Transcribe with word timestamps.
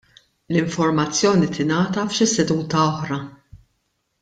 l-informazzjoni 0.53 1.51
tingħata 1.59 2.07
f'xi 2.07 2.29
seduta 2.33 2.83
oħra. 2.87 3.21